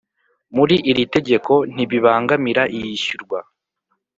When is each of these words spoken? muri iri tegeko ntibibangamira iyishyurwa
muri 0.55 0.75
iri 0.89 1.03
tegeko 1.15 1.53
ntibibangamira 1.73 2.63
iyishyurwa 2.77 3.39